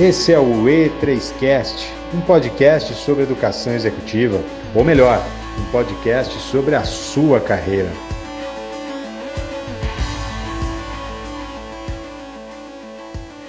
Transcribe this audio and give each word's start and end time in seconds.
Esse 0.00 0.32
é 0.32 0.38
o 0.38 0.64
E3Cast, 0.64 1.92
um 2.14 2.22
podcast 2.22 2.94
sobre 2.94 3.24
educação 3.24 3.74
executiva, 3.74 4.42
ou 4.74 4.82
melhor, 4.82 5.22
um 5.60 5.70
podcast 5.70 6.32
sobre 6.38 6.74
a 6.74 6.82
sua 6.82 7.38
carreira. 7.38 7.90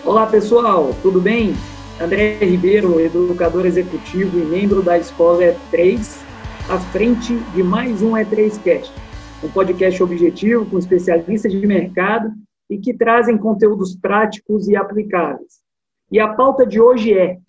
Olá 0.04 0.28
pessoal, 0.28 0.94
tudo 1.02 1.22
bem? 1.22 1.54
André 2.02 2.38
Ribeiro, 2.40 3.00
educador 3.00 3.66
executivo 3.66 4.38
e 4.38 4.44
membro 4.44 4.84
da 4.84 4.98
Escola 4.98 5.44
E3, 5.44 6.26
à 6.68 6.78
frente 6.78 7.38
de 7.56 7.64
mais 7.64 8.02
um 8.02 8.12
E3Cast, 8.18 8.92
um 9.42 9.48
podcast 9.48 10.04
objetivo 10.04 10.66
com 10.66 10.78
especialistas 10.78 11.54
de 11.54 11.66
mercado 11.66 12.34
e 12.70 12.78
que 12.78 12.94
trazem 12.94 13.38
conteúdos 13.38 13.96
práticos 13.96 14.68
e 14.68 14.76
aplicáveis. 14.76 15.63
E 16.14 16.20
a 16.20 16.28
pauta 16.28 16.64
de 16.64 16.80
hoje 16.80 17.12
é 17.12 17.40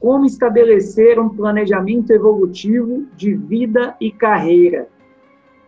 como 0.00 0.26
estabelecer 0.26 1.20
um 1.20 1.28
planejamento 1.28 2.12
evolutivo 2.12 3.06
de 3.16 3.32
vida 3.32 3.94
e 4.00 4.10
carreira. 4.10 4.88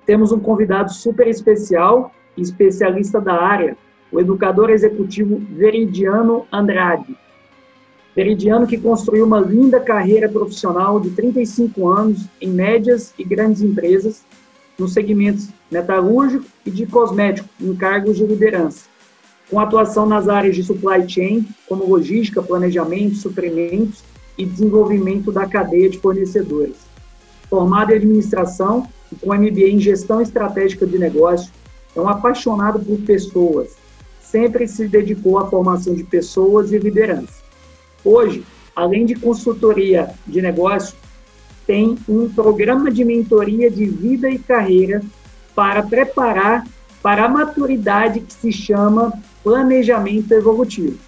Temos 0.04 0.32
um 0.32 0.40
convidado 0.40 0.92
super 0.92 1.28
especial, 1.28 2.10
especialista 2.36 3.20
da 3.20 3.40
área, 3.40 3.76
o 4.10 4.18
educador 4.18 4.70
executivo 4.70 5.40
Veridiano 5.48 6.44
Andrade. 6.52 7.16
Veridiano 8.16 8.66
que 8.66 8.78
construiu 8.78 9.26
uma 9.26 9.38
linda 9.38 9.78
carreira 9.78 10.28
profissional 10.28 10.98
de 10.98 11.10
35 11.10 11.88
anos 11.88 12.28
em 12.40 12.48
médias 12.48 13.14
e 13.16 13.22
grandes 13.22 13.62
empresas, 13.62 14.24
nos 14.76 14.92
segmentos 14.92 15.50
metalúrgico 15.70 16.46
e 16.66 16.70
de 16.72 16.84
cosmético, 16.84 17.48
em 17.60 17.76
cargos 17.76 18.16
de 18.16 18.26
liderança 18.26 18.92
com 19.50 19.60
atuação 19.60 20.06
nas 20.06 20.28
áreas 20.28 20.56
de 20.56 20.62
supply 20.62 21.08
chain, 21.08 21.46
como 21.68 21.86
logística, 21.86 22.42
planejamento, 22.42 23.16
suprimentos 23.16 24.02
e 24.36 24.44
desenvolvimento 24.44 25.30
da 25.30 25.46
cadeia 25.46 25.88
de 25.88 25.98
fornecedores. 25.98 26.76
Formado 27.48 27.92
em 27.92 27.96
administração 27.96 28.88
e 29.12 29.16
com 29.16 29.34
MBA 29.34 29.68
em 29.68 29.78
gestão 29.78 30.20
estratégica 30.20 30.86
de 30.86 30.98
negócio, 30.98 31.52
é 31.94 32.00
um 32.00 32.08
apaixonado 32.08 32.80
por 32.80 32.98
pessoas. 33.02 33.76
Sempre 34.20 34.66
se 34.66 34.88
dedicou 34.88 35.38
à 35.38 35.48
formação 35.48 35.94
de 35.94 36.02
pessoas 36.02 36.72
e 36.72 36.78
liderança. 36.78 37.44
Hoje, 38.04 38.44
além 38.74 39.06
de 39.06 39.14
consultoria 39.14 40.10
de 40.26 40.42
negócio, 40.42 40.96
tem 41.66 41.96
um 42.08 42.28
programa 42.28 42.90
de 42.90 43.04
mentoria 43.04 43.70
de 43.70 43.86
vida 43.86 44.28
e 44.28 44.38
carreira 44.38 45.00
para 45.54 45.82
preparar 45.82 46.66
para 47.04 47.26
a 47.26 47.28
maturidade 47.28 48.20
que 48.20 48.32
se 48.32 48.50
chama 48.50 49.12
planejamento 49.42 50.32
evolutivo. 50.32 50.98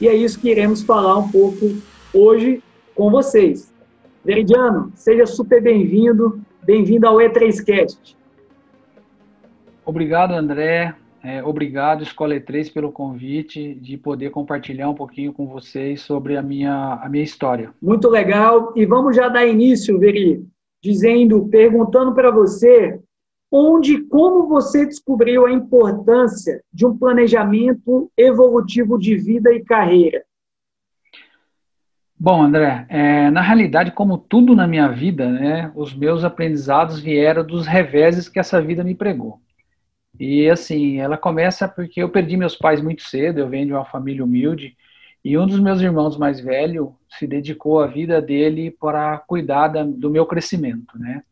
E 0.00 0.08
é 0.08 0.14
isso 0.14 0.40
que 0.40 0.48
iremos 0.48 0.82
falar 0.82 1.18
um 1.18 1.28
pouco 1.28 1.76
hoje 2.14 2.62
com 2.94 3.10
vocês. 3.10 3.70
Veridiano, 4.24 4.90
seja 4.94 5.26
super 5.26 5.62
bem-vindo, 5.62 6.40
bem-vindo 6.64 7.06
ao 7.06 7.16
E3Cast. 7.16 8.16
Obrigado, 9.84 10.32
André. 10.32 10.94
É, 11.22 11.44
obrigado, 11.44 12.02
Escola 12.02 12.34
E3, 12.34 12.72
pelo 12.72 12.90
convite 12.90 13.74
de 13.74 13.98
poder 13.98 14.30
compartilhar 14.30 14.88
um 14.88 14.94
pouquinho 14.94 15.34
com 15.34 15.46
vocês 15.46 16.00
sobre 16.00 16.34
a 16.38 16.42
minha, 16.42 16.94
a 16.94 17.10
minha 17.10 17.22
história. 17.22 17.74
Muito 17.82 18.08
legal. 18.08 18.72
E 18.74 18.86
vamos 18.86 19.14
já 19.14 19.28
dar 19.28 19.44
início, 19.44 19.98
Veri, 19.98 20.46
dizendo, 20.82 21.46
perguntando 21.50 22.14
para 22.14 22.30
você 22.30 22.98
onde 23.52 24.00
como 24.04 24.48
você 24.48 24.86
descobriu 24.86 25.44
a 25.44 25.52
importância 25.52 26.62
de 26.72 26.86
um 26.86 26.96
planejamento 26.96 28.10
evolutivo 28.16 28.98
de 28.98 29.14
vida 29.14 29.52
e 29.52 29.62
carreira? 29.62 30.24
Bom, 32.18 32.42
André, 32.42 32.86
é, 32.88 33.30
na 33.30 33.42
realidade, 33.42 33.90
como 33.90 34.16
tudo 34.16 34.54
na 34.54 34.66
minha 34.66 34.88
vida, 34.88 35.28
né, 35.28 35.70
os 35.74 35.92
meus 35.92 36.24
aprendizados 36.24 37.00
vieram 37.00 37.44
dos 37.44 37.66
reveses 37.66 38.28
que 38.28 38.38
essa 38.38 38.62
vida 38.62 38.82
me 38.82 38.94
pregou. 38.94 39.40
E 40.18 40.48
assim, 40.48 40.98
ela 40.98 41.18
começa 41.18 41.68
porque 41.68 42.02
eu 42.02 42.08
perdi 42.08 42.36
meus 42.36 42.54
pais 42.54 42.80
muito 42.80 43.02
cedo, 43.02 43.38
eu 43.38 43.48
venho 43.48 43.66
de 43.66 43.72
uma 43.72 43.84
família 43.84 44.24
humilde, 44.24 44.76
e 45.24 45.36
um 45.36 45.46
dos 45.46 45.60
meus 45.60 45.80
irmãos 45.80 46.16
mais 46.16 46.40
velho 46.40 46.94
se 47.18 47.26
dedicou 47.26 47.80
a 47.80 47.86
vida 47.86 48.22
dele 48.22 48.70
para 48.70 49.18
cuidar 49.18 49.68
do 49.68 50.10
meu 50.10 50.24
crescimento, 50.24 50.98
né? 50.98 51.22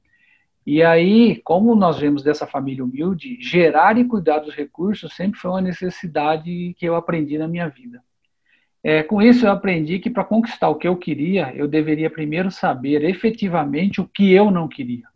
E 0.66 0.82
aí, 0.82 1.40
como 1.42 1.74
nós 1.74 1.98
vemos 1.98 2.22
dessa 2.22 2.46
família 2.46 2.84
humilde, 2.84 3.38
gerar 3.40 3.96
e 3.98 4.04
cuidar 4.04 4.40
dos 4.40 4.54
recursos 4.54 5.14
sempre 5.14 5.40
foi 5.40 5.50
uma 5.50 5.60
necessidade 5.60 6.74
que 6.78 6.86
eu 6.86 6.94
aprendi 6.94 7.38
na 7.38 7.48
minha 7.48 7.68
vida. 7.68 8.02
É, 8.82 9.02
com 9.02 9.20
isso, 9.20 9.46
eu 9.46 9.50
aprendi 9.50 9.98
que 9.98 10.08
para 10.08 10.24
conquistar 10.24 10.68
o 10.68 10.74
que 10.74 10.88
eu 10.88 10.96
queria, 10.96 11.52
eu 11.54 11.68
deveria 11.68 12.08
primeiro 12.08 12.50
saber 12.50 13.04
efetivamente 13.04 14.00
o 14.00 14.08
que 14.08 14.32
eu 14.32 14.50
não 14.50 14.68
queria. 14.68 15.06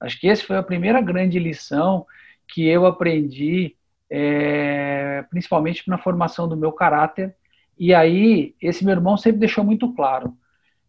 Acho 0.00 0.18
que 0.18 0.28
essa 0.28 0.44
foi 0.44 0.56
a 0.56 0.62
primeira 0.62 1.00
grande 1.00 1.38
lição 1.38 2.06
que 2.48 2.66
eu 2.66 2.86
aprendi, 2.86 3.76
é, 4.08 5.24
principalmente 5.28 5.88
na 5.88 5.98
formação 5.98 6.48
do 6.48 6.56
meu 6.56 6.72
caráter. 6.72 7.34
E 7.78 7.92
aí, 7.94 8.54
esse 8.60 8.84
meu 8.84 8.94
irmão 8.94 9.16
sempre 9.16 9.40
deixou 9.40 9.64
muito 9.64 9.92
claro 9.92 10.36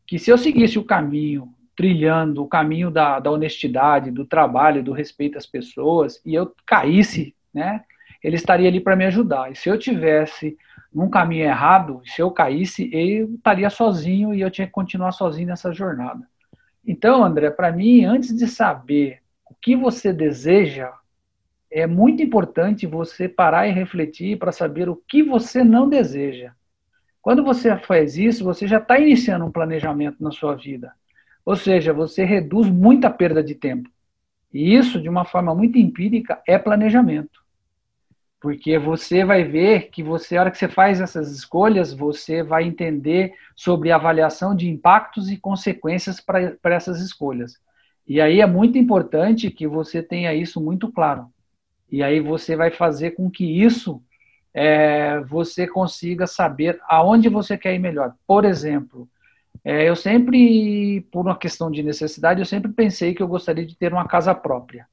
que 0.05 0.19
se 0.19 0.29
eu 0.29 0.37
seguisse 0.37 0.77
o 0.77 0.83
caminho 0.83 1.53
trilhando 1.81 2.43
o 2.43 2.47
caminho 2.47 2.91
da, 2.91 3.19
da 3.19 3.31
honestidade, 3.31 4.11
do 4.11 4.23
trabalho, 4.23 4.83
do 4.83 4.91
respeito 4.91 5.39
às 5.39 5.47
pessoas, 5.47 6.21
e 6.23 6.35
eu 6.35 6.53
caísse, 6.63 7.33
né, 7.51 7.81
ele 8.23 8.35
estaria 8.35 8.69
ali 8.69 8.79
para 8.79 8.95
me 8.95 9.03
ajudar. 9.05 9.51
E 9.51 9.55
se 9.55 9.67
eu 9.67 9.79
tivesse 9.79 10.55
num 10.93 11.09
caminho 11.09 11.45
errado, 11.45 11.99
se 12.05 12.21
eu 12.21 12.29
caísse, 12.29 12.87
eu 12.93 13.33
estaria 13.33 13.67
sozinho 13.71 14.31
e 14.31 14.41
eu 14.41 14.51
tinha 14.51 14.67
que 14.67 14.71
continuar 14.73 15.11
sozinho 15.11 15.47
nessa 15.47 15.73
jornada. 15.73 16.21
Então, 16.85 17.23
André, 17.23 17.49
para 17.49 17.71
mim, 17.71 18.05
antes 18.05 18.37
de 18.37 18.45
saber 18.45 19.17
o 19.49 19.55
que 19.59 19.75
você 19.75 20.13
deseja, 20.13 20.93
é 21.71 21.87
muito 21.87 22.21
importante 22.21 22.85
você 22.85 23.27
parar 23.27 23.67
e 23.67 23.71
refletir 23.71 24.37
para 24.37 24.51
saber 24.51 24.87
o 24.87 25.01
que 25.07 25.23
você 25.23 25.63
não 25.63 25.89
deseja. 25.89 26.51
Quando 27.23 27.43
você 27.43 27.75
faz 27.75 28.19
isso, 28.19 28.43
você 28.43 28.67
já 28.67 28.77
está 28.77 28.99
iniciando 28.99 29.45
um 29.45 29.51
planejamento 29.51 30.23
na 30.23 30.29
sua 30.29 30.53
vida. 30.53 30.93
Ou 31.45 31.55
seja, 31.55 31.93
você 31.93 32.23
reduz 32.23 32.69
muita 32.69 33.09
perda 33.09 33.43
de 33.43 33.55
tempo. 33.55 33.89
E 34.53 34.75
isso, 34.75 35.01
de 35.01 35.09
uma 35.09 35.25
forma 35.25 35.55
muito 35.55 35.77
empírica, 35.77 36.41
é 36.47 36.57
planejamento. 36.57 37.41
Porque 38.39 38.77
você 38.77 39.23
vai 39.23 39.43
ver 39.43 39.89
que 39.89 40.01
você, 40.01 40.35
a 40.35 40.41
hora 40.41 40.51
que 40.51 40.57
você 40.57 40.67
faz 40.67 40.99
essas 40.99 41.31
escolhas, 41.31 41.93
você 41.93 42.41
vai 42.41 42.63
entender 42.63 43.33
sobre 43.55 43.91
avaliação 43.91 44.55
de 44.55 44.67
impactos 44.67 45.31
e 45.31 45.37
consequências 45.37 46.19
para 46.19 46.73
essas 46.75 46.99
escolhas. 47.01 47.59
E 48.07 48.19
aí 48.19 48.41
é 48.41 48.47
muito 48.47 48.77
importante 48.77 49.51
que 49.51 49.67
você 49.67 50.01
tenha 50.01 50.33
isso 50.33 50.59
muito 50.59 50.91
claro. 50.91 51.27
E 51.91 52.01
aí 52.01 52.19
você 52.19 52.55
vai 52.55 52.71
fazer 52.71 53.11
com 53.11 53.29
que 53.29 53.45
isso 53.45 54.01
é, 54.53 55.19
você 55.21 55.67
consiga 55.67 56.25
saber 56.25 56.79
aonde 56.87 57.29
você 57.29 57.57
quer 57.57 57.75
ir 57.75 57.79
melhor. 57.79 58.15
Por 58.25 58.43
exemplo, 58.43 59.07
é, 59.63 59.87
eu 59.87 59.95
sempre, 59.95 61.01
por 61.11 61.21
uma 61.21 61.37
questão 61.37 61.69
de 61.69 61.83
necessidade, 61.83 62.39
eu 62.39 62.45
sempre 62.45 62.71
pensei 62.71 63.13
que 63.13 63.21
eu 63.21 63.27
gostaria 63.27 63.65
de 63.65 63.77
ter 63.77 63.93
uma 63.93 64.07
casa 64.07 64.33
própria. 64.33 64.87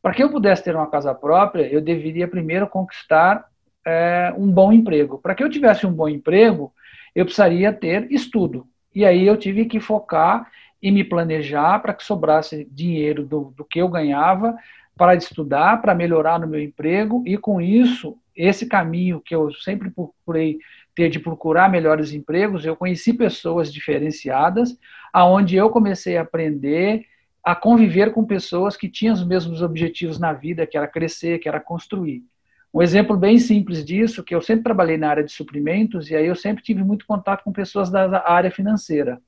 Para 0.00 0.14
que 0.14 0.22
eu 0.22 0.30
pudesse 0.30 0.64
ter 0.64 0.74
uma 0.74 0.90
casa 0.90 1.14
própria, 1.14 1.66
eu 1.66 1.80
deveria 1.80 2.28
primeiro 2.28 2.66
conquistar 2.66 3.46
é, 3.86 4.32
um 4.36 4.50
bom 4.50 4.72
emprego. 4.72 5.18
Para 5.18 5.34
que 5.34 5.42
eu 5.42 5.50
tivesse 5.50 5.86
um 5.86 5.92
bom 5.92 6.08
emprego, 6.08 6.72
eu 7.14 7.24
precisaria 7.24 7.72
ter 7.72 8.10
estudo. 8.10 8.66
E 8.94 9.04
aí 9.04 9.26
eu 9.26 9.36
tive 9.36 9.66
que 9.66 9.80
focar 9.80 10.50
e 10.82 10.90
me 10.90 11.04
planejar 11.04 11.78
para 11.80 11.94
que 11.94 12.04
sobrasse 12.04 12.68
dinheiro 12.70 13.24
do, 13.24 13.52
do 13.56 13.64
que 13.64 13.80
eu 13.80 13.88
ganhava 13.88 14.56
para 14.96 15.14
estudar, 15.14 15.80
para 15.80 15.94
melhorar 15.94 16.38
no 16.38 16.46
meu 16.46 16.62
emprego, 16.62 17.22
e 17.26 17.36
com 17.36 17.60
isso, 17.60 18.16
esse 18.34 18.66
caminho 18.66 19.20
que 19.20 19.34
eu 19.34 19.52
sempre 19.54 19.90
procurei 19.90 20.58
ter 20.94 21.10
de 21.10 21.18
procurar 21.18 21.70
melhores 21.70 22.12
empregos, 22.12 22.64
eu 22.64 22.76
conheci 22.76 23.12
pessoas 23.12 23.72
diferenciadas, 23.72 24.78
aonde 25.12 25.56
eu 25.56 25.70
comecei 25.70 26.16
a 26.16 26.22
aprender 26.22 27.04
a 27.44 27.54
conviver 27.54 28.12
com 28.14 28.24
pessoas 28.24 28.74
que 28.74 28.88
tinham 28.88 29.12
os 29.12 29.24
mesmos 29.24 29.60
objetivos 29.60 30.18
na 30.18 30.32
vida, 30.32 30.66
que 30.66 30.78
era 30.78 30.88
crescer, 30.88 31.38
que 31.38 31.46
era 31.46 31.60
construir. 31.60 32.24
Um 32.72 32.80
exemplo 32.80 33.16
bem 33.16 33.38
simples 33.38 33.84
disso, 33.84 34.24
que 34.24 34.34
eu 34.34 34.40
sempre 34.40 34.64
trabalhei 34.64 34.96
na 34.96 35.10
área 35.10 35.22
de 35.22 35.30
suprimentos 35.30 36.10
e 36.10 36.16
aí 36.16 36.26
eu 36.26 36.34
sempre 36.34 36.64
tive 36.64 36.82
muito 36.82 37.06
contato 37.06 37.44
com 37.44 37.52
pessoas 37.52 37.90
da 37.90 38.26
área 38.26 38.50
financeira. 38.50 39.20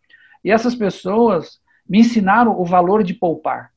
E 0.42 0.50
essas 0.50 0.74
pessoas 0.74 1.60
me 1.88 1.98
ensinaram 1.98 2.58
o 2.58 2.64
valor 2.64 3.04
de 3.04 3.12
poupar. 3.12 3.70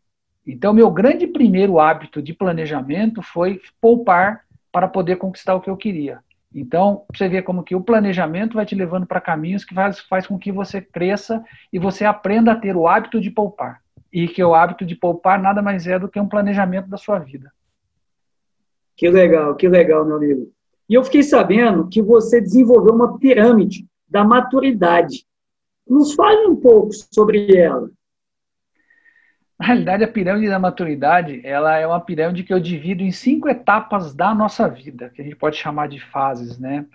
Então, 0.47 0.74
meu 0.74 0.89
grande 0.89 1.27
primeiro 1.27 1.80
hábito 1.80 2.21
de 2.21 2.33
planejamento 2.33 3.21
foi 3.21 3.62
poupar 3.80 4.45
para 4.71 4.88
poder 4.88 5.18
conquistar 5.18 5.53
o 5.53 5.62
que 5.62 5.69
eu 5.69 5.77
queria. 5.77 6.19
Então, 6.54 7.06
você 7.13 7.30
vê 7.30 7.42
como 7.42 7.63
que 7.63 7.75
o 7.75 7.81
planejamento 7.81 8.56
vai 8.56 8.66
te 8.66 8.74
levando 8.74 9.06
para 9.06 9.22
caminhos 9.22 9.63
que 9.63 9.74
faz, 9.74 10.00
faz 10.00 10.25
com 10.25 10.38
que 10.38 10.51
você 10.51 10.81
cresça 10.81 11.44
e 11.72 11.78
você 11.78 12.06
aprenda 12.06 12.51
a 12.51 12.56
ter 12.56 12.75
o 12.75 12.88
hábito 12.88 13.22
de 13.22 13.30
poupar. 13.30 13.81
E 14.12 14.28
que 14.28 14.44
o 14.44 14.56
hábito 14.56 14.86
de 14.86 14.96
poupar 14.96 15.40
nada 15.40 15.62
mais 15.62 15.86
é 15.86 16.00
do 16.00 16.10
que 16.10 16.19
um 16.19 16.28
planejamento 16.28 16.90
da 16.90 16.98
sua 16.98 17.19
vida. 17.19 17.51
Que 18.98 19.10
legal, 19.10 19.56
que 19.56 19.68
legal, 19.68 20.04
meu 20.04 20.18
amigo. 20.18 20.51
E 20.90 20.96
eu 20.96 21.04
fiquei 21.04 21.22
sabendo 21.22 21.88
que 21.88 22.01
você 22.01 22.42
desenvolveu 22.42 22.96
uma 22.96 23.19
pirâmide 23.19 23.88
da 24.10 24.24
maturidade. 24.24 25.24
Nos 25.88 26.16
fale 26.16 26.48
um 26.48 26.56
pouco 26.56 26.90
sobre 27.13 27.56
ela. 27.56 27.92
Na 29.59 29.65
realidade, 29.65 30.06
a 30.06 30.07
pirâmide 30.07 30.47
da 30.50 30.57
maturidade, 30.57 31.41
ela 31.44 31.77
é 31.77 31.85
uma 31.85 32.00
pirâmide 32.00 32.44
que 32.44 32.53
eu 32.53 32.61
divido 32.61 33.03
em 33.03 33.11
cinco 33.11 33.50
etapas 33.50 34.13
da 34.13 34.33
nossa 34.33 34.69
vida, 34.69 35.09
que 35.09 35.21
a 35.21 35.23
gente 35.23 35.35
pode 35.35 35.57
chamar 35.57 35.89
de 35.89 36.00
fases, 36.00 36.57
né? 36.57 36.85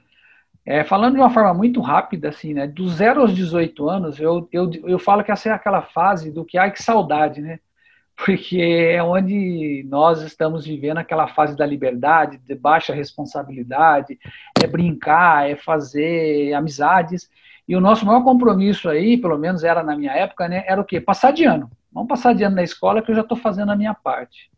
É, 0.64 0.82
falando 0.82 1.14
de 1.14 1.20
uma 1.20 1.28
forma 1.28 1.52
muito 1.52 1.82
rápida, 1.82 2.31
assim, 2.31 2.55
né? 2.55 2.66
Dos 2.66 2.94
0 2.94 3.20
aos 3.20 3.34
18 3.34 3.88
anos, 3.90 4.19
eu, 4.19 4.49
eu, 4.50 4.70
eu 4.87 4.99
falo 4.99 5.22
que 5.22 5.31
essa 5.31 5.50
é 5.50 5.52
aquela 5.52 5.82
fase 5.82 6.31
do 6.32 6.43
que, 6.43 6.56
ai, 6.56 6.70
que 6.70 6.82
saudade, 6.82 7.43
né? 7.43 7.58
Porque 8.16 8.58
é 8.58 9.02
onde 9.02 9.84
nós 9.87 10.22
estamos 10.22 10.64
vivendo 10.64 10.99
aquela 10.99 11.26
fase 11.26 11.55
da 11.56 11.67
liberdade, 11.67 12.38
de 12.38 12.55
baixa 12.55 12.94
responsabilidade, 12.94 14.19
é 14.62 14.67
brincar, 14.67 15.50
é 15.50 15.56
fazer 15.56 16.55
amizades. 16.55 17.28
E 17.66 17.75
o 17.75 17.81
nosso 17.81 18.05
maior 18.05 18.22
compromisso 18.22 18.88
aí, 18.88 19.16
pelo 19.16 19.38
menos 19.38 19.64
era 19.64 19.82
na 19.82 19.96
minha 19.96 20.12
época, 20.12 20.49
né? 20.49 20.64
Era 20.66 20.81
o 20.81 20.84
quê? 20.84 21.00
Passar 21.00 21.32
de 21.32 21.44
ano. 21.44 21.70
Vamos 21.93 22.08
passar 22.08 22.34
de 22.34 22.43
ano 22.43 22.56
na 22.56 22.62
escola 22.62 23.00
que 23.00 23.11
eu 23.11 23.14
já 23.14 23.22
estou 23.22 23.38
fazendo 23.38 23.72
a 23.72 23.76
minha 23.76 23.94
parte. 23.94 24.50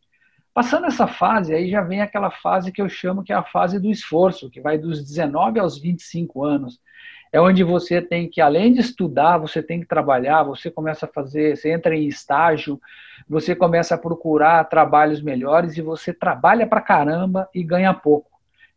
Passando 0.53 0.87
essa 0.87 1.06
fase, 1.06 1.55
aí 1.55 1.70
já 1.70 1.82
vem 1.82 2.00
aquela 2.00 2.31
fase 2.31 2.73
que 2.73 2.81
eu 2.81 2.88
chamo 2.88 3.23
que 3.23 3.32
é 3.32 3.37
a 3.37 3.43
fase 3.43 3.79
do 3.79 3.91
esforço, 3.91 4.50
que 4.50 4.61
vai 4.61 4.79
dos 4.79 5.05
19 5.05 5.61
aos 5.61 5.79
25 5.79 6.43
anos. 6.43 6.81
É 7.31 7.38
onde 7.38 7.62
você 7.62 8.00
tem 8.00 8.26
que, 8.26 8.41
além 8.41 8.73
de 8.73 8.81
estudar, 8.81 9.37
você 9.37 9.62
tem 9.62 9.81
que 9.81 9.87
trabalhar, 9.87 10.44
você 10.44 10.70
começa 10.70 11.05
a 11.05 11.09
fazer, 11.09 11.56
você 11.56 11.70
entra 11.70 11.94
em 11.94 12.06
estágio, 12.06 12.81
você 13.29 13.55
começa 13.55 13.94
a 13.94 13.99
procurar 13.99 14.64
trabalhos 14.64 15.20
melhores 15.20 15.76
e 15.76 15.82
você 15.82 16.14
trabalha 16.14 16.67
pra 16.67 16.81
caramba 16.81 17.47
e 17.55 17.62
ganha 17.62 17.93
pouco. 17.93 18.31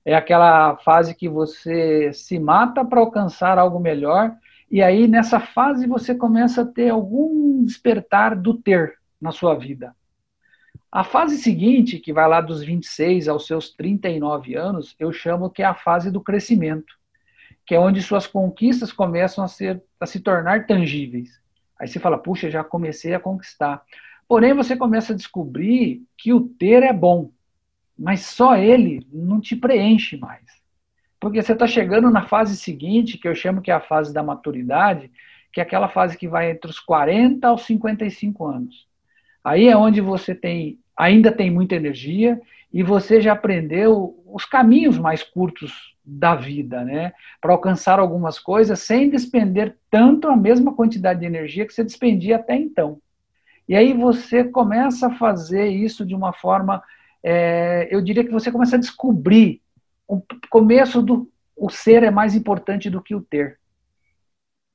É 0.05 0.15
aquela 0.15 0.77
fase 0.77 1.13
que 1.13 1.27
você 1.27 2.11
se 2.13 2.39
mata 2.39 2.83
para 2.85 2.99
alcançar 2.99 3.57
algo 3.57 3.79
melhor 3.79 4.35
e 4.71 4.83
aí, 4.83 5.07
nessa 5.07 5.39
fase, 5.39 5.87
você 5.87 6.13
começa 6.13 6.61
a 6.61 6.65
ter 6.65 6.89
algum 6.89 7.65
despertar 7.65 8.35
do 8.35 8.53
ter 8.53 8.99
na 9.19 9.31
sua 9.31 9.55
vida. 9.55 9.95
A 10.91 11.03
fase 11.03 11.37
seguinte, 11.37 11.97
que 11.97 12.13
vai 12.13 12.27
lá 12.27 12.39
dos 12.39 12.63
26 12.63 13.27
aos 13.27 13.47
seus 13.47 13.71
39 13.71 14.55
anos, 14.55 14.95
eu 14.99 15.11
chamo 15.11 15.49
que 15.49 15.63
é 15.63 15.65
a 15.65 15.73
fase 15.73 16.11
do 16.11 16.21
crescimento, 16.21 16.93
que 17.65 17.73
é 17.73 17.79
onde 17.79 18.01
suas 18.01 18.27
conquistas 18.27 18.91
começam 18.91 19.43
a, 19.43 19.47
ser, 19.47 19.81
a 19.99 20.05
se 20.05 20.19
tornar 20.19 20.67
tangíveis. 20.67 21.41
Aí 21.79 21.87
você 21.87 21.99
fala, 21.99 22.17
puxa, 22.17 22.49
já 22.49 22.63
comecei 22.63 23.13
a 23.15 23.19
conquistar. 23.19 23.81
Porém, 24.27 24.53
você 24.53 24.75
começa 24.75 25.13
a 25.13 25.15
descobrir 25.15 26.03
que 26.15 26.31
o 26.31 26.41
ter 26.41 26.83
é 26.83 26.93
bom, 26.93 27.31
mas 27.99 28.21
só 28.21 28.55
ele 28.55 29.05
não 29.11 29.41
te 29.41 29.55
preenche 29.55 30.17
mais. 30.17 30.45
Porque 31.19 31.41
você 31.41 31.51
está 31.51 31.67
chegando 31.67 32.09
na 32.09 32.21
fase 32.21 32.55
seguinte, 32.55 33.17
que 33.17 33.27
eu 33.27 33.35
chamo 33.35 33.61
que 33.61 33.69
é 33.69 33.73
a 33.73 33.81
fase 33.81 34.13
da 34.13 34.23
maturidade, 34.23 35.11
que 35.51 35.59
é 35.59 35.63
aquela 35.63 35.89
fase 35.89 36.17
que 36.17 36.27
vai 36.27 36.49
entre 36.51 36.71
os 36.71 36.79
40 36.79 37.45
aos 37.47 37.63
55 37.63 38.45
anos. 38.45 38.87
Aí 39.43 39.67
é 39.67 39.75
onde 39.75 39.99
você 39.99 40.33
tem, 40.33 40.79
ainda 40.95 41.31
tem 41.31 41.51
muita 41.51 41.75
energia 41.75 42.39
e 42.71 42.81
você 42.83 43.19
já 43.19 43.33
aprendeu 43.33 44.23
os 44.25 44.45
caminhos 44.45 44.97
mais 44.97 45.21
curtos 45.21 45.95
da 46.05 46.35
vida, 46.35 46.83
né? 46.83 47.11
Para 47.41 47.51
alcançar 47.51 47.99
algumas 47.99 48.39
coisas 48.39 48.79
sem 48.79 49.09
despender 49.09 49.77
tanto 49.91 50.27
a 50.27 50.37
mesma 50.37 50.73
quantidade 50.73 51.19
de 51.19 51.25
energia 51.25 51.65
que 51.65 51.73
você 51.73 51.83
despendia 51.83 52.37
até 52.37 52.55
então. 52.55 53.01
E 53.67 53.75
aí 53.75 53.93
você 53.93 54.43
começa 54.43 55.07
a 55.07 55.13
fazer 55.13 55.67
isso 55.67 56.05
de 56.05 56.15
uma 56.15 56.33
forma, 56.33 56.81
é, 57.24 57.88
eu 57.92 58.01
diria 58.01 58.24
que 58.24 58.31
você 58.31 58.51
começa 58.51 58.75
a 58.75 58.80
descobrir 58.80 59.62
o 60.07 60.21
começo 60.50 61.01
do 61.01 61.30
o 61.56 61.69
ser 61.69 62.04
é 62.04 62.10
mais 62.10 62.36
importante 62.36 62.89
do 62.89 63.01
que 63.01 63.13
o 63.13 63.21
ter. 63.21 63.60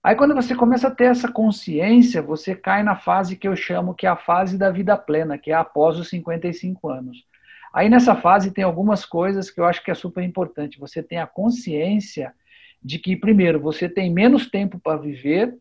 Aí 0.03 0.15
quando 0.15 0.35
você 0.35 0.55
começa 0.55 0.89
a 0.89 0.91
ter 0.91 1.05
essa 1.05 1.33
consciência, 1.33 2.21
você 2.21 2.55
cai 2.55 2.83
na 2.83 2.95
fase 2.95 3.37
que 3.37 3.49
eu 3.49 3.57
chamo 3.57 3.95
que 3.95 4.07
é 4.07 4.11
a 4.11 4.17
fase 4.17 4.59
da 4.59 4.71
vida 4.71 4.97
plena, 4.99 5.39
que 5.39 5.51
é 5.51 5.55
após 5.55 5.99
os 5.99 6.11
55 6.11 6.91
anos. 6.91 7.25
Aí 7.73 7.89
nessa 7.89 8.15
fase 8.15 8.53
tem 8.53 8.63
algumas 8.63 9.07
coisas 9.07 9.51
que 9.51 9.59
eu 9.59 9.65
acho 9.65 9.83
que 9.83 9.91
é 9.91 9.95
super 9.95 10.23
importante. 10.23 10.79
Você 10.79 11.03
tem 11.03 11.19
a 11.19 11.27
consciência 11.27 12.35
de 12.83 12.99
que 12.99 13.17
primeiro 13.17 13.59
você 13.59 13.89
tem 13.89 14.13
menos 14.13 14.51
tempo 14.51 14.79
para 14.79 15.01
viver 15.01 15.57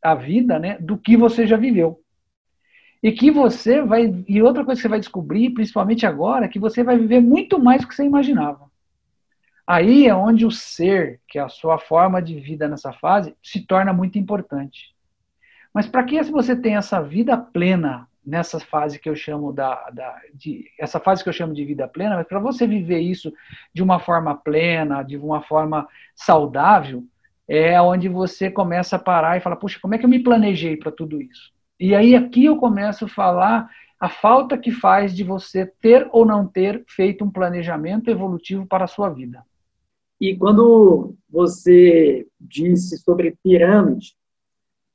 a 0.00 0.14
vida, 0.14 0.60
né, 0.60 0.78
do 0.78 0.96
que 0.96 1.16
você 1.16 1.44
já 1.44 1.56
viveu. 1.56 2.00
E 3.02 3.12
que 3.12 3.30
você 3.30 3.80
vai 3.80 4.24
e 4.26 4.42
outra 4.42 4.64
coisa 4.64 4.78
que 4.78 4.82
você 4.82 4.88
vai 4.88 4.98
descobrir, 4.98 5.50
principalmente 5.50 6.04
agora, 6.04 6.46
é 6.46 6.48
que 6.48 6.58
você 6.58 6.82
vai 6.82 6.98
viver 6.98 7.20
muito 7.20 7.58
mais 7.58 7.82
do 7.82 7.88
que 7.88 7.94
você 7.94 8.04
imaginava. 8.04 8.68
Aí 9.66 10.06
é 10.06 10.14
onde 10.14 10.46
o 10.46 10.50
ser, 10.50 11.20
que 11.28 11.38
é 11.38 11.42
a 11.42 11.48
sua 11.48 11.78
forma 11.78 12.22
de 12.22 12.40
vida 12.40 12.66
nessa 12.66 12.92
fase, 12.92 13.36
se 13.42 13.66
torna 13.66 13.92
muito 13.92 14.18
importante. 14.18 14.94
Mas 15.72 15.86
para 15.86 16.02
que 16.04 16.20
você 16.22 16.56
tem 16.56 16.76
essa 16.76 17.00
vida 17.00 17.36
plena 17.36 18.08
nessa 18.24 18.58
fase 18.60 18.98
que 18.98 19.08
eu 19.08 19.14
chamo 19.14 19.52
da, 19.52 19.88
da 19.90 20.20
de, 20.34 20.70
essa 20.78 20.98
fase 20.98 21.22
que 21.22 21.28
eu 21.28 21.32
chamo 21.32 21.54
de 21.54 21.64
vida 21.64 21.88
plena, 21.88 22.16
mas 22.16 22.26
para 22.26 22.38
você 22.38 22.66
viver 22.66 23.00
isso 23.00 23.32
de 23.72 23.82
uma 23.82 23.98
forma 23.98 24.34
plena, 24.34 25.02
de 25.02 25.16
uma 25.16 25.42
forma 25.42 25.88
saudável, 26.14 27.04
é 27.46 27.80
onde 27.80 28.08
você 28.08 28.50
começa 28.50 28.96
a 28.96 28.98
parar 28.98 29.36
e 29.36 29.40
falar, 29.40 29.56
puxa, 29.56 29.78
como 29.80 29.94
é 29.94 29.98
que 29.98 30.04
eu 30.04 30.10
me 30.10 30.22
planejei 30.22 30.76
para 30.76 30.92
tudo 30.92 31.22
isso? 31.22 31.52
E 31.78 31.94
aí 31.94 32.14
aqui 32.14 32.44
eu 32.44 32.56
começo 32.56 33.04
a 33.04 33.08
falar 33.08 33.70
a 34.00 34.08
falta 34.08 34.56
que 34.56 34.70
faz 34.70 35.14
de 35.14 35.24
você 35.24 35.66
ter 35.80 36.08
ou 36.12 36.24
não 36.24 36.46
ter 36.46 36.84
feito 36.86 37.24
um 37.24 37.30
planejamento 37.30 38.10
evolutivo 38.10 38.66
para 38.66 38.84
a 38.84 38.88
sua 38.88 39.08
vida. 39.08 39.44
E 40.20 40.36
quando 40.36 41.14
você 41.28 42.26
disse 42.40 42.98
sobre 42.98 43.36
pirâmide, 43.42 44.14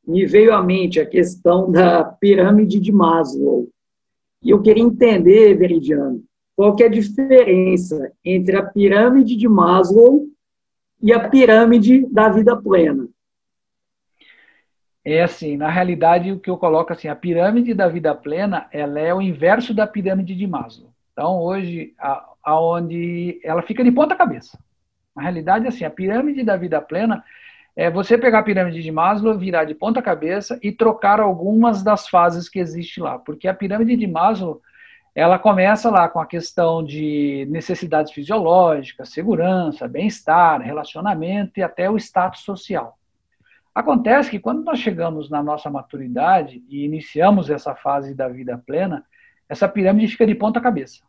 me 0.06 0.26
veio 0.26 0.54
à 0.54 0.62
mente 0.62 1.00
a 1.00 1.06
questão 1.06 1.72
da 1.72 2.04
pirâmide 2.04 2.80
de 2.80 2.92
Maslow. 2.92 3.70
E 4.42 4.50
eu 4.50 4.62
queria 4.62 4.84
entender, 4.84 5.56
Veridiano, 5.56 6.24
qual 6.56 6.76
que 6.76 6.84
é 6.84 6.88
a 6.88 6.90
diferença 6.90 8.12
entre 8.24 8.58
a 8.58 8.64
pirâmide 8.64 9.38
de 9.38 9.48
Maslow 9.48 10.28
e 11.02 11.12
a 11.12 11.30
pirâmide 11.30 12.06
da 12.08 12.30
vida 12.30 12.56
plena. 12.56 13.08
É 15.06 15.22
assim, 15.22 15.58
na 15.58 15.70
realidade, 15.70 16.32
o 16.32 16.40
que 16.40 16.50
eu 16.50 16.58
coloco 16.58 16.94
assim, 16.94 17.10
a 17.10 17.16
pirâmide 17.16 17.74
da 17.74 17.90
vida 17.90 18.16
plena, 18.16 18.68
ela 18.72 19.00
é 19.00 19.14
o 19.14 19.22
inverso 19.22 19.74
da 19.74 19.86
pirâmide 19.86 20.34
de 20.34 20.48
Maslow. 20.48 20.94
Então, 21.12 21.42
hoje, 21.42 21.94
aonde 22.44 23.40
ela 23.44 23.62
fica 23.62 23.84
de 23.84 23.92
ponta 23.92 24.16
cabeça. 24.16 24.58
Na 25.16 25.22
realidade, 25.22 25.68
assim, 25.68 25.84
a 25.84 25.90
pirâmide 25.90 26.44
da 26.44 26.56
vida 26.56 26.82
plena 26.82 27.24
é 27.76 27.90
você 27.90 28.18
pegar 28.18 28.40
a 28.40 28.44
pirâmide 28.44 28.82
de 28.82 28.92
Maslow, 28.92 29.38
virar 29.38 29.66
de 29.66 29.76
ponta 29.76 30.02
cabeça 30.02 30.58
e 30.62 30.72
trocar 30.72 31.20
algumas 31.20 31.84
das 31.84 32.08
fases 32.08 32.48
que 32.48 32.60
existe 32.60 33.02
lá. 33.02 33.20
Porque 33.20 33.48
a 33.48 33.54
pirâmide 33.54 33.98
de 33.98 34.08
Maslow, 34.08 34.62
ela 35.14 35.38
começa 35.38 35.90
lá 35.92 36.08
com 36.08 36.20
a 36.20 36.26
questão 36.26 36.84
de 36.84 37.46
necessidades 37.50 38.12
fisiológicas, 38.12 39.10
segurança, 39.10 39.88
bem-estar, 39.88 40.62
relacionamento 40.62 41.60
e 41.60 41.64
até 41.64 41.90
o 41.90 41.98
status 41.98 42.42
social. 42.42 42.98
Acontece 43.74 44.30
que 44.30 44.40
quando 44.40 44.64
nós 44.64 44.80
chegamos 44.80 45.30
na 45.30 45.42
nossa 45.42 45.70
maturidade 45.70 46.64
e 46.70 46.86
iniciamos 46.86 47.50
essa 47.50 47.74
fase 47.76 48.14
da 48.14 48.28
vida 48.30 48.56
plena, 48.58 49.04
essa 49.50 49.68
pirâmide 49.68 50.12
fica 50.12 50.28
de 50.28 50.36
ponta 50.36 50.62
cabeça. 50.62 51.02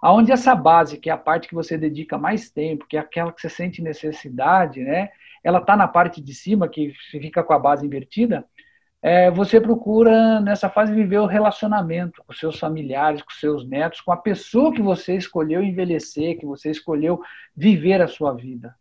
Aonde 0.00 0.32
essa 0.32 0.54
base, 0.54 0.98
que 0.98 1.10
é 1.10 1.12
a 1.12 1.18
parte 1.18 1.48
que 1.48 1.54
você 1.54 1.76
dedica 1.76 2.16
mais 2.16 2.50
tempo, 2.50 2.86
que 2.86 2.96
é 2.96 3.00
aquela 3.00 3.32
que 3.32 3.40
você 3.40 3.50
sente 3.50 3.82
necessidade, 3.82 4.82
né? 4.82 5.10
Ela 5.42 5.58
está 5.58 5.76
na 5.76 5.88
parte 5.88 6.20
de 6.20 6.34
cima, 6.34 6.68
que 6.68 6.92
fica 7.10 7.42
com 7.42 7.52
a 7.52 7.58
base 7.58 7.86
invertida. 7.86 8.44
É, 9.02 9.30
você 9.30 9.60
procura, 9.60 10.40
nessa 10.40 10.68
fase, 10.68 10.92
viver 10.92 11.18
o 11.18 11.26
relacionamento 11.26 12.22
com 12.26 12.32
seus 12.32 12.58
familiares, 12.58 13.22
com 13.22 13.30
seus 13.30 13.66
netos, 13.68 14.00
com 14.00 14.10
a 14.10 14.16
pessoa 14.16 14.72
que 14.72 14.82
você 14.82 15.16
escolheu 15.16 15.62
envelhecer, 15.62 16.38
que 16.38 16.46
você 16.46 16.70
escolheu 16.70 17.20
viver 17.54 18.00
a 18.00 18.08
sua 18.08 18.32
vida. 18.34 18.74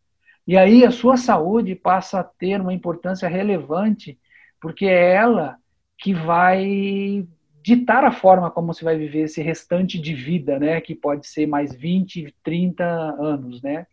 E 0.48 0.58
aí 0.58 0.86
a 0.86 0.92
sua 0.92 1.18
saúde 1.18 1.75
passa 1.75 2.20
a 2.20 2.24
ter 2.24 2.62
uma 2.62 2.74
importância 2.74 3.28
relevante, 3.28 4.20
porque 4.62 4.86
é 4.86 5.14
ela 5.14 5.58
que 5.98 6.14
vai 6.14 7.28
ditar 7.64 8.04
a 8.04 8.12
forma 8.12 8.52
como 8.52 8.74
você 8.74 8.86
vai 8.86 8.96
viver 8.96 9.22
esse 9.22 9.42
restante 9.42 10.00
de 10.00 10.14
vida, 10.14 10.60
né, 10.60 10.80
que 10.82 10.94
pode 10.94 11.25
ser 11.25 11.48
mais 11.48 11.74
20, 11.74 12.34
30 12.44 12.84
anos, 12.86 13.62
né? 13.64 13.88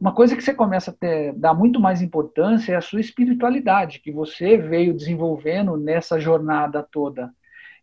Uma 0.00 0.14
coisa 0.14 0.36
que 0.36 0.42
você 0.42 0.54
começa 0.54 0.90
a 0.90 0.94
ter, 0.94 1.32
dar 1.32 1.54
muito 1.54 1.80
mais 1.80 2.00
importância 2.02 2.72
é 2.72 2.76
a 2.76 2.80
sua 2.80 3.00
espiritualidade, 3.00 3.98
que 3.98 4.12
você 4.12 4.56
veio 4.56 4.94
desenvolvendo 4.94 5.76
nessa 5.76 6.20
jornada 6.20 6.82
toda. 6.82 7.30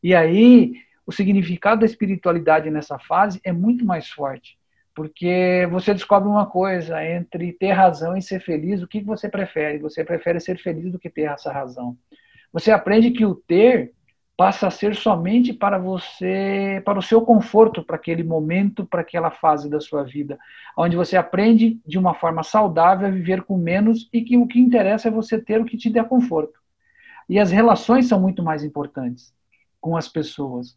E 0.01 0.15
aí, 0.15 0.75
o 1.05 1.11
significado 1.11 1.81
da 1.81 1.85
espiritualidade 1.85 2.69
nessa 2.69 2.97
fase 2.97 3.39
é 3.43 3.51
muito 3.51 3.85
mais 3.85 4.09
forte, 4.09 4.56
porque 4.97 5.67
você 5.69 5.93
descobre 5.93 6.27
uma 6.27 6.47
coisa, 6.47 7.05
entre 7.05 7.53
ter 7.53 7.71
razão 7.71 8.17
e 8.17 8.21
ser 8.21 8.39
feliz, 8.39 8.81
o 8.81 8.87
que 8.87 8.99
você 8.99 9.29
prefere? 9.29 9.77
Você 9.77 10.03
prefere 10.03 10.39
ser 10.39 10.57
feliz 10.57 10.91
do 10.91 10.97
que 10.97 11.07
ter 11.07 11.29
essa 11.29 11.51
razão. 11.51 11.95
Você 12.51 12.71
aprende 12.71 13.11
que 13.11 13.23
o 13.23 13.35
ter 13.35 13.93
passa 14.35 14.65
a 14.65 14.71
ser 14.71 14.95
somente 14.95 15.53
para 15.53 15.77
você, 15.77 16.81
para 16.83 16.97
o 16.97 17.01
seu 17.03 17.21
conforto, 17.21 17.83
para 17.83 17.95
aquele 17.95 18.23
momento, 18.23 18.87
para 18.87 19.01
aquela 19.01 19.29
fase 19.29 19.69
da 19.69 19.79
sua 19.79 20.01
vida, 20.03 20.35
onde 20.75 20.97
você 20.97 21.15
aprende 21.15 21.79
de 21.85 21.99
uma 21.99 22.15
forma 22.15 22.41
saudável 22.41 23.07
a 23.07 23.11
viver 23.11 23.43
com 23.43 23.55
menos 23.55 24.09
e 24.11 24.23
que 24.23 24.35
o 24.35 24.47
que 24.47 24.59
interessa 24.59 25.09
é 25.09 25.11
você 25.11 25.39
ter 25.39 25.61
o 25.61 25.65
que 25.65 25.77
te 25.77 25.91
dê 25.91 26.03
conforto. 26.03 26.59
E 27.29 27.37
as 27.37 27.51
relações 27.51 28.07
são 28.07 28.19
muito 28.19 28.41
mais 28.41 28.63
importantes 28.63 29.31
com 29.79 29.95
as 29.95 30.07
pessoas. 30.07 30.75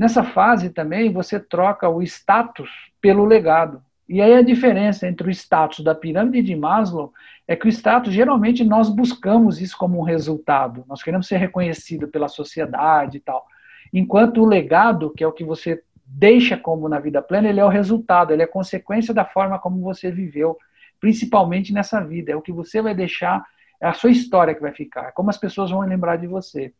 Nessa 0.00 0.24
fase 0.24 0.70
também 0.70 1.12
você 1.12 1.38
troca 1.38 1.86
o 1.86 2.02
status 2.02 2.70
pelo 3.02 3.22
legado. 3.22 3.82
E 4.08 4.22
aí 4.22 4.32
a 4.32 4.40
diferença 4.40 5.06
entre 5.06 5.28
o 5.28 5.30
status 5.30 5.84
da 5.84 5.94
pirâmide 5.94 6.40
de 6.40 6.56
Maslow 6.56 7.12
é 7.46 7.54
que 7.54 7.66
o 7.66 7.68
status, 7.68 8.10
geralmente, 8.10 8.64
nós 8.64 8.88
buscamos 8.88 9.60
isso 9.60 9.76
como 9.76 9.98
um 9.98 10.02
resultado. 10.02 10.86
Nós 10.88 11.02
queremos 11.02 11.26
ser 11.26 11.36
reconhecido 11.36 12.08
pela 12.08 12.28
sociedade 12.28 13.18
e 13.18 13.20
tal. 13.20 13.44
Enquanto 13.92 14.40
o 14.40 14.46
legado, 14.46 15.10
que 15.10 15.22
é 15.22 15.26
o 15.26 15.32
que 15.32 15.44
você 15.44 15.82
deixa 16.06 16.56
como 16.56 16.88
na 16.88 16.98
vida 16.98 17.20
plena, 17.20 17.50
ele 17.50 17.60
é 17.60 17.64
o 17.66 17.68
resultado, 17.68 18.32
ele 18.32 18.42
é 18.42 18.46
consequência 18.46 19.12
da 19.12 19.26
forma 19.26 19.58
como 19.58 19.82
você 19.82 20.10
viveu, 20.10 20.56
principalmente 20.98 21.74
nessa 21.74 22.00
vida. 22.00 22.32
É 22.32 22.36
o 22.36 22.40
que 22.40 22.52
você 22.52 22.80
vai 22.80 22.94
deixar, 22.94 23.44
é 23.78 23.86
a 23.86 23.92
sua 23.92 24.10
história 24.10 24.54
que 24.54 24.62
vai 24.62 24.72
ficar, 24.72 25.08
é 25.08 25.12
como 25.12 25.28
as 25.28 25.36
pessoas 25.36 25.70
vão 25.70 25.80
lembrar 25.80 26.16
de 26.16 26.26
você. 26.26 26.72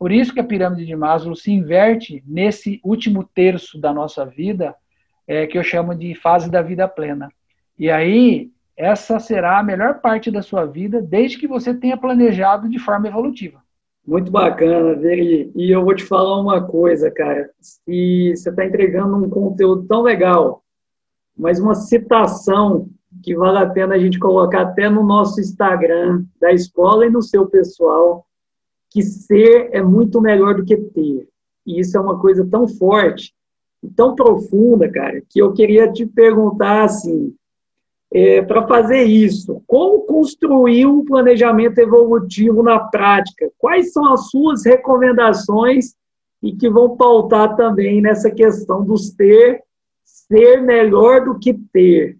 Por 0.00 0.10
isso 0.10 0.32
que 0.32 0.40
a 0.40 0.44
pirâmide 0.44 0.86
de 0.86 0.96
Maslow 0.96 1.36
se 1.36 1.52
inverte 1.52 2.24
nesse 2.26 2.80
último 2.82 3.22
terço 3.22 3.78
da 3.78 3.92
nossa 3.92 4.24
vida, 4.24 4.74
é, 5.28 5.46
que 5.46 5.58
eu 5.58 5.62
chamo 5.62 5.94
de 5.94 6.14
fase 6.14 6.50
da 6.50 6.62
vida 6.62 6.88
plena. 6.88 7.28
E 7.78 7.90
aí, 7.90 8.50
essa 8.74 9.20
será 9.20 9.58
a 9.58 9.62
melhor 9.62 10.00
parte 10.00 10.30
da 10.30 10.40
sua 10.40 10.64
vida, 10.64 11.02
desde 11.02 11.36
que 11.36 11.46
você 11.46 11.74
tenha 11.74 11.98
planejado 11.98 12.66
de 12.66 12.78
forma 12.78 13.08
evolutiva. 13.08 13.60
Muito 14.06 14.30
bacana, 14.32 14.94
Veri. 14.94 15.52
E 15.54 15.70
eu 15.70 15.84
vou 15.84 15.94
te 15.94 16.04
falar 16.04 16.40
uma 16.40 16.66
coisa, 16.66 17.10
cara. 17.10 17.50
Se 17.60 18.34
você 18.34 18.48
está 18.48 18.64
entregando 18.64 19.18
um 19.18 19.28
conteúdo 19.28 19.86
tão 19.86 20.00
legal, 20.00 20.64
mas 21.36 21.60
uma 21.60 21.74
citação 21.74 22.88
que 23.22 23.36
vale 23.36 23.58
a 23.58 23.68
pena 23.68 23.96
a 23.96 23.98
gente 23.98 24.18
colocar 24.18 24.62
até 24.62 24.88
no 24.88 25.02
nosso 25.02 25.38
Instagram 25.42 26.24
da 26.40 26.50
escola 26.52 27.04
e 27.04 27.10
no 27.10 27.20
seu 27.20 27.46
pessoal, 27.46 28.26
que 28.90 29.02
ser 29.02 29.70
é 29.72 29.82
muito 29.82 30.20
melhor 30.20 30.56
do 30.56 30.64
que 30.64 30.76
ter. 30.76 31.28
E 31.66 31.80
isso 31.80 31.96
é 31.96 32.00
uma 32.00 32.18
coisa 32.18 32.46
tão 32.46 32.66
forte 32.66 33.32
tão 33.88 34.14
profunda, 34.14 34.90
cara, 34.90 35.22
que 35.28 35.40
eu 35.40 35.52
queria 35.52 35.90
te 35.90 36.04
perguntar 36.04 36.84
assim, 36.84 37.34
é, 38.12 38.42
para 38.42 38.66
fazer 38.66 39.04
isso, 39.04 39.62
como 39.66 40.00
construir 40.00 40.86
um 40.86 41.04
planejamento 41.04 41.78
evolutivo 41.78 42.62
na 42.62 42.78
prática? 42.78 43.50
Quais 43.56 43.92
são 43.92 44.12
as 44.12 44.28
suas 44.28 44.64
recomendações 44.64 45.94
e 46.42 46.52
que 46.52 46.68
vão 46.68 46.96
pautar 46.96 47.54
também 47.56 48.00
nessa 48.00 48.30
questão 48.30 48.84
dos 48.84 49.10
ter 49.10 49.62
ser 50.04 50.60
melhor 50.60 51.24
do 51.24 51.38
que 51.38 51.54
ter? 51.72 52.18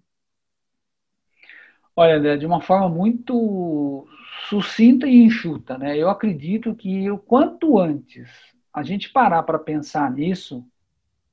Olha, 1.95 2.17
André, 2.17 2.37
de 2.37 2.45
uma 2.45 2.61
forma 2.61 2.87
muito 2.87 4.07
sucinta 4.51 5.07
e 5.07 5.23
enxuta, 5.23 5.77
né? 5.77 5.97
Eu 5.97 6.09
acredito 6.09 6.75
que 6.75 7.09
o 7.09 7.17
quanto 7.17 7.79
antes 7.79 8.29
a 8.73 8.83
gente 8.83 9.09
parar 9.09 9.43
para 9.43 9.57
pensar 9.57 10.11
nisso, 10.11 10.65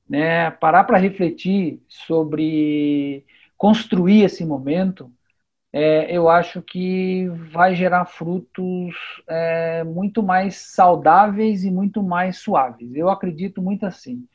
né, 0.09 0.49
parar 0.51 0.85
para 0.85 0.97
refletir 0.97 1.81
sobre 1.87 3.25
construir 3.57 4.23
esse 4.23 4.45
momento, 4.45 5.11
é, 5.73 6.15
eu 6.15 6.29
acho 6.29 6.61
que 6.61 7.27
vai 7.51 7.75
gerar 7.75 8.05
frutos 8.05 8.95
é, 9.27 9.83
muito 9.83 10.23
mais 10.23 10.55
saudáveis 10.57 11.65
e 11.65 11.71
muito 11.71 12.01
mais 12.01 12.37
suaves. 12.37 12.95
Eu 12.95 13.09
acredito 13.09 13.61
muito 13.61 13.85
assim. 13.85 14.25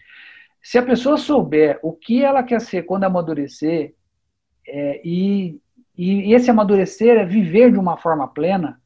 Se 0.62 0.78
a 0.78 0.82
pessoa 0.84 1.16
souber 1.16 1.80
o 1.82 1.92
que 1.92 2.22
ela 2.22 2.42
quer 2.42 2.60
ser 2.60 2.82
quando 2.84 3.04
amadurecer, 3.04 3.94
é, 4.66 5.00
e, 5.06 5.60
e 5.96 6.34
esse 6.34 6.50
amadurecer 6.50 7.16
é 7.16 7.24
viver 7.24 7.72
de 7.72 7.78
uma 7.78 7.96
forma 7.96 8.26
plena, 8.28 8.80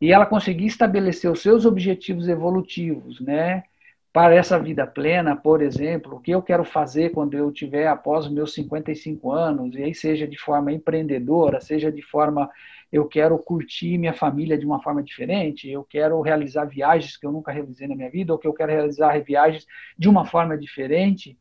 e 0.00 0.12
ela 0.12 0.26
conseguir 0.26 0.66
estabelecer 0.66 1.30
os 1.30 1.42
seus 1.42 1.64
objetivos 1.64 2.28
evolutivos, 2.28 3.20
né? 3.20 3.64
para 4.12 4.34
essa 4.34 4.58
vida 4.58 4.86
plena, 4.86 5.36
por 5.36 5.62
exemplo, 5.62 6.16
o 6.16 6.20
que 6.20 6.30
eu 6.30 6.42
quero 6.42 6.64
fazer 6.64 7.10
quando 7.10 7.34
eu 7.34 7.52
tiver 7.52 7.86
após 7.86 8.26
os 8.26 8.32
meus 8.32 8.54
55 8.54 9.30
anos, 9.30 9.76
e 9.76 9.82
aí 9.84 9.94
seja 9.94 10.26
de 10.26 10.36
forma 10.36 10.72
empreendedora, 10.72 11.60
seja 11.60 11.92
de 11.92 12.02
forma 12.02 12.50
eu 12.90 13.06
quero 13.06 13.38
curtir 13.38 13.98
minha 13.98 14.14
família 14.14 14.56
de 14.56 14.64
uma 14.64 14.82
forma 14.82 15.02
diferente, 15.02 15.68
eu 15.68 15.84
quero 15.84 16.20
realizar 16.22 16.64
viagens 16.64 17.18
que 17.18 17.26
eu 17.26 17.30
nunca 17.30 17.52
realizei 17.52 17.86
na 17.86 17.94
minha 17.94 18.10
vida, 18.10 18.32
ou 18.32 18.38
que 18.38 18.48
eu 18.48 18.52
quero 18.54 18.72
realizar 18.72 19.22
viagens 19.22 19.66
de 19.96 20.08
uma 20.08 20.24
forma 20.24 20.56
diferente, 20.56 21.38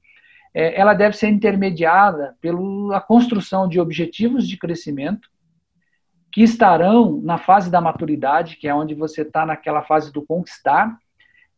é, 0.54 0.80
ela 0.80 0.94
deve 0.94 1.16
ser 1.16 1.30
intermediada 1.30 2.36
pela 2.42 3.02
construção 3.02 3.68
de 3.68 3.80
objetivos 3.80 4.48
de 4.48 4.58
crescimento 4.58 5.30
que 6.32 6.44
estarão 6.44 7.20
na 7.24 7.38
fase 7.38 7.72
da 7.72 7.82
maturidade, 7.82 8.58
que 8.58 8.68
é 8.68 8.76
onde 8.76 8.94
você 8.94 9.22
está 9.22 9.46
naquela 9.46 9.82
fase 9.82 10.12
do 10.12 10.22
conquistar, 10.22 10.98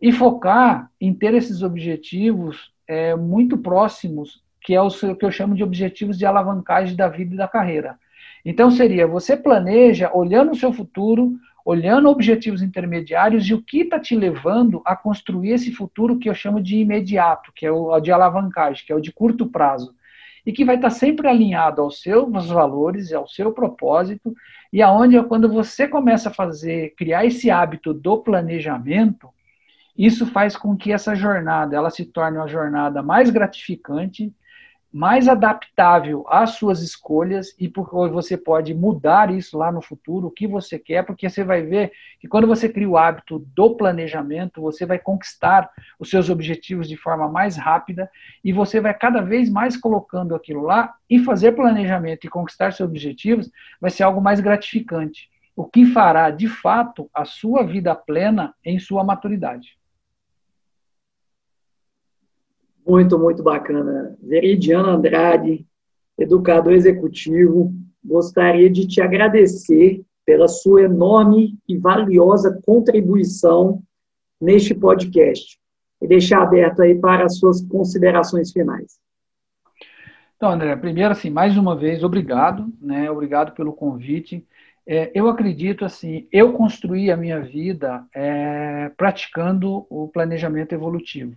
e 0.01 0.11
focar 0.11 0.89
em 1.01 1.13
ter 1.13 1.33
esses 1.33 1.61
objetivos 1.61 2.71
é, 2.87 3.15
muito 3.15 3.57
próximos, 3.57 4.41
que 4.61 4.73
é 4.73 4.81
o 4.81 4.89
que 4.89 5.25
eu 5.25 5.31
chamo 5.31 5.55
de 5.55 5.63
objetivos 5.63 6.17
de 6.17 6.25
alavancagem 6.25 6.95
da 6.95 7.07
vida 7.07 7.33
e 7.33 7.37
da 7.37 7.47
carreira. 7.47 7.97
Então 8.45 8.71
seria, 8.71 9.05
você 9.05 9.35
planeja 9.35 10.11
olhando 10.13 10.51
o 10.51 10.55
seu 10.55 10.71
futuro, 10.71 11.33
olhando 11.69 12.09
objetivos 12.09 12.63
intermediários 12.63 13.47
e 13.47 13.53
o 13.53 13.61
que 13.61 13.81
está 13.81 13.99
te 13.99 14.15
levando 14.15 14.81
a 14.83 14.95
construir 14.95 15.51
esse 15.51 15.71
futuro 15.71 16.17
que 16.17 16.27
eu 16.27 16.33
chamo 16.33 16.59
de 16.59 16.77
imediato, 16.77 17.51
que 17.53 17.63
é 17.63 17.71
o 17.71 17.99
de 17.99 18.11
alavancagem, 18.11 18.83
que 18.83 18.91
é 18.91 18.95
o 18.95 18.99
de 18.99 19.11
curto 19.11 19.45
prazo, 19.45 19.93
e 20.43 20.51
que 20.51 20.65
vai 20.65 20.77
estar 20.77 20.89
tá 20.89 20.95
sempre 20.95 21.27
alinhado 21.27 21.79
aos 21.79 22.01
seus 22.01 22.47
valores, 22.47 23.13
ao 23.13 23.27
seu 23.27 23.51
propósito, 23.51 24.33
e 24.73 24.81
aonde 24.81 25.21
quando 25.21 25.47
você 25.47 25.87
começa 25.87 26.29
a 26.29 26.33
fazer, 26.33 26.95
criar 26.97 27.23
esse 27.23 27.51
hábito 27.51 27.93
do 27.93 28.17
planejamento, 28.17 29.29
isso 29.95 30.25
faz 30.25 30.57
com 30.57 30.75
que 30.75 30.91
essa 30.91 31.13
jornada 31.13 31.75
ela 31.75 31.91
se 31.91 32.03
torne 32.03 32.39
uma 32.39 32.47
jornada 32.47 33.03
mais 33.03 33.29
gratificante, 33.29 34.33
mais 34.91 35.27
adaptável 35.27 36.25
às 36.27 36.51
suas 36.51 36.81
escolhas 36.81 37.55
e 37.59 37.69
porque 37.69 37.95
você 38.11 38.35
pode 38.35 38.73
mudar 38.73 39.31
isso 39.31 39.57
lá 39.57 39.71
no 39.71 39.81
futuro, 39.81 40.27
o 40.27 40.31
que 40.31 40.47
você 40.47 40.79
quer, 40.79 41.05
porque 41.05 41.29
você 41.29 41.43
vai 41.43 41.61
ver 41.61 41.91
que 42.19 42.27
quando 42.27 42.47
você 42.47 42.67
cria 42.67 42.89
o 42.89 42.97
hábito 42.97 43.39
do 43.55 43.75
planejamento, 43.75 44.61
você 44.61 44.85
vai 44.85 44.97
conquistar 44.97 45.69
os 45.99 46.09
seus 46.09 46.29
objetivos 46.29 46.87
de 46.87 46.97
forma 46.97 47.29
mais 47.29 47.55
rápida 47.55 48.09
e 48.43 48.51
você 48.51 48.81
vai 48.81 48.93
cada 48.93 49.21
vez 49.21 49.49
mais 49.49 49.77
colocando 49.77 50.33
aquilo 50.33 50.63
lá 50.63 50.93
e 51.09 51.19
fazer 51.19 51.51
planejamento 51.51 52.25
e 52.25 52.29
conquistar 52.29 52.73
seus 52.73 52.89
objetivos 52.89 53.49
vai 53.79 53.91
ser 53.91 54.03
algo 54.03 54.19
mais 54.19 54.39
gratificante, 54.39 55.29
o 55.55 55.65
que 55.65 55.85
fará 55.85 56.31
de 56.31 56.47
fato 56.47 57.09
a 57.13 57.25
sua 57.25 57.63
vida 57.63 57.93
plena 57.93 58.55
em 58.65 58.79
sua 58.79 59.03
maturidade. 59.03 59.78
Muito, 62.89 63.19
muito 63.19 63.43
bacana. 63.43 64.17
Veridiano 64.19 64.89
Andrade, 64.89 65.63
educador 66.17 66.73
executivo, 66.73 67.71
gostaria 68.03 68.67
de 68.67 68.87
te 68.87 68.99
agradecer 68.99 70.03
pela 70.25 70.47
sua 70.47 70.81
enorme 70.81 71.55
e 71.67 71.77
valiosa 71.77 72.59
contribuição 72.65 73.83
neste 74.41 74.73
podcast 74.73 75.59
e 76.01 76.07
deixar 76.07 76.41
aberto 76.41 76.81
aí 76.81 76.95
para 76.95 77.25
as 77.25 77.37
suas 77.37 77.61
considerações 77.61 78.51
finais. 78.51 78.97
Então, 80.35 80.49
André, 80.49 80.75
primeiro, 80.75 81.11
assim, 81.11 81.29
mais 81.29 81.55
uma 81.57 81.75
vez, 81.75 82.03
obrigado, 82.03 82.73
né? 82.81 83.11
Obrigado 83.11 83.51
pelo 83.51 83.71
convite. 83.71 84.43
É, 84.87 85.11
eu 85.13 85.29
acredito, 85.29 85.85
assim, 85.85 86.27
eu 86.31 86.53
construí 86.53 87.11
a 87.11 87.17
minha 87.17 87.39
vida 87.39 88.03
é, 88.15 88.89
praticando 88.97 89.85
o 89.91 90.07
planejamento 90.07 90.73
evolutivo. 90.73 91.35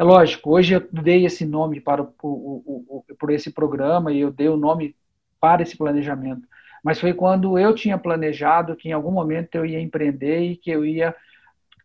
É 0.00 0.02
lógico, 0.02 0.52
hoje 0.52 0.72
eu 0.72 0.88
dei 0.90 1.26
esse 1.26 1.44
nome 1.44 1.78
para 1.78 2.00
o, 2.00 2.14
o, 2.22 3.04
o, 3.10 3.14
por 3.16 3.30
esse 3.30 3.50
programa 3.50 4.10
e 4.10 4.20
eu 4.20 4.30
dei 4.30 4.48
o 4.48 4.56
nome 4.56 4.96
para 5.38 5.60
esse 5.60 5.76
planejamento. 5.76 6.48
Mas 6.82 6.98
foi 6.98 7.12
quando 7.12 7.58
eu 7.58 7.74
tinha 7.74 7.98
planejado 7.98 8.74
que 8.74 8.88
em 8.88 8.92
algum 8.92 9.10
momento 9.10 9.56
eu 9.56 9.66
ia 9.66 9.78
empreender 9.78 10.40
e 10.40 10.56
que 10.56 10.70
eu 10.70 10.86
ia 10.86 11.14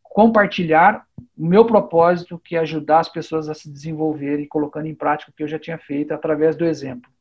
compartilhar 0.02 1.06
o 1.38 1.46
meu 1.46 1.66
propósito, 1.66 2.40
que 2.40 2.56
é 2.56 2.60
ajudar 2.60 3.00
as 3.00 3.10
pessoas 3.10 3.50
a 3.50 3.54
se 3.54 3.70
desenvolverem, 3.70 4.48
colocando 4.48 4.86
em 4.86 4.96
prática 4.96 5.30
o 5.30 5.34
que 5.34 5.44
eu 5.44 5.48
já 5.50 5.60
tinha 5.60 5.78
feito 5.78 6.14
através 6.14 6.56
do 6.56 6.64
exemplo. 6.64 7.12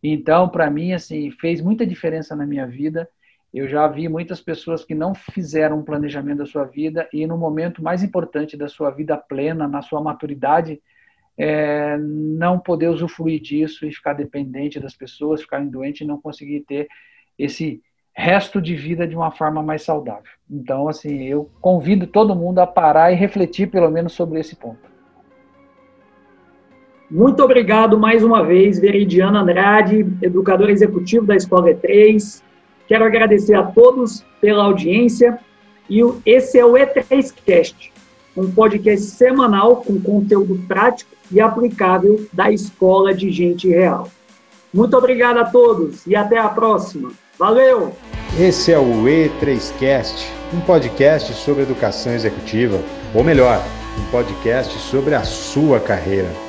Então, 0.00 0.48
para 0.48 0.70
mim, 0.70 0.92
assim, 0.92 1.28
fez 1.32 1.60
muita 1.60 1.84
diferença 1.84 2.36
na 2.36 2.46
minha 2.46 2.68
vida 2.68 3.08
eu 3.52 3.68
já 3.68 3.86
vi 3.88 4.08
muitas 4.08 4.40
pessoas 4.40 4.84
que 4.84 4.94
não 4.94 5.14
fizeram 5.14 5.78
um 5.78 5.84
planejamento 5.84 6.38
da 6.38 6.46
sua 6.46 6.64
vida 6.64 7.08
e 7.12 7.26
no 7.26 7.38
momento 7.38 7.82
mais 7.82 8.02
importante 8.02 8.56
da 8.56 8.68
sua 8.68 8.90
vida 8.90 9.16
plena, 9.16 9.66
na 9.66 9.82
sua 9.82 10.00
maturidade, 10.00 10.80
é, 11.38 11.96
não 11.98 12.58
poder 12.58 12.88
usufruir 12.88 13.40
disso 13.40 13.86
e 13.86 13.92
ficar 13.92 14.14
dependente 14.14 14.80
das 14.80 14.94
pessoas, 14.94 15.42
ficar 15.42 15.64
doente 15.64 16.02
e 16.02 16.06
não 16.06 16.20
conseguir 16.20 16.60
ter 16.60 16.88
esse 17.38 17.82
resto 18.14 18.62
de 18.62 18.74
vida 18.74 19.06
de 19.06 19.14
uma 19.14 19.30
forma 19.30 19.62
mais 19.62 19.82
saudável. 19.82 20.32
Então, 20.50 20.88
assim, 20.88 21.24
eu 21.24 21.50
convido 21.60 22.06
todo 22.06 22.34
mundo 22.34 22.60
a 22.60 22.66
parar 22.66 23.12
e 23.12 23.14
refletir 23.14 23.70
pelo 23.70 23.90
menos 23.90 24.14
sobre 24.14 24.40
esse 24.40 24.56
ponto. 24.56 24.96
Muito 27.10 27.42
obrigado 27.42 27.98
mais 27.98 28.24
uma 28.24 28.42
vez, 28.44 28.80
Veridiana 28.80 29.40
Andrade, 29.40 30.06
educador 30.22 30.70
executivo 30.70 31.26
da 31.26 31.36
Escola 31.36 31.70
E3. 31.70 32.42
Quero 32.86 33.04
agradecer 33.04 33.54
a 33.54 33.62
todos 33.62 34.24
pela 34.40 34.64
audiência 34.64 35.38
e 35.88 36.00
esse 36.24 36.58
é 36.58 36.64
o 36.64 36.72
E3Cast, 36.72 37.90
um 38.36 38.50
podcast 38.50 39.06
semanal 39.06 39.76
com 39.76 40.00
conteúdo 40.00 40.60
prático 40.66 41.10
e 41.30 41.40
aplicável 41.40 42.26
da 42.32 42.50
Escola 42.50 43.14
de 43.14 43.30
Gente 43.30 43.68
Real. 43.68 44.08
Muito 44.72 44.96
obrigado 44.96 45.38
a 45.38 45.44
todos 45.44 46.06
e 46.06 46.14
até 46.14 46.38
a 46.38 46.48
próxima. 46.48 47.10
Valeu! 47.38 47.92
Esse 48.38 48.72
é 48.72 48.78
o 48.78 49.04
E3Cast, 49.04 50.26
um 50.54 50.60
podcast 50.60 51.32
sobre 51.34 51.62
educação 51.62 52.12
executiva, 52.12 52.80
ou 53.14 53.24
melhor, 53.24 53.62
um 53.98 54.10
podcast 54.10 54.78
sobre 54.78 55.14
a 55.14 55.24
sua 55.24 55.80
carreira. 55.80 56.45